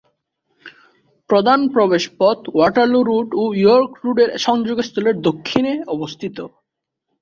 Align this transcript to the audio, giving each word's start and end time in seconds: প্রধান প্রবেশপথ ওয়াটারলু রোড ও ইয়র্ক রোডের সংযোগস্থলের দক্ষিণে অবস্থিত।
প্রধান 1.29 1.59
প্রবেশপথ 1.67 2.39
ওয়াটারলু 2.53 3.01
রোড 3.03 3.29
ও 3.33 3.43
ইয়র্ক 3.55 3.91
রোডের 4.03 4.29
সংযোগস্থলের 4.37 5.15
দক্ষিণে 5.27 5.73
অবস্থিত। 5.87 6.37